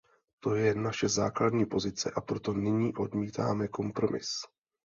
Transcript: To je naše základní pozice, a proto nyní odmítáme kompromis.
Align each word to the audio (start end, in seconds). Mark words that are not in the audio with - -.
To 0.39 0.55
je 0.55 0.75
naše 0.75 1.09
základní 1.09 1.65
pozice, 1.65 2.11
a 2.11 2.21
proto 2.21 2.53
nyní 2.53 2.95
odmítáme 2.95 3.67
kompromis. 3.67 4.27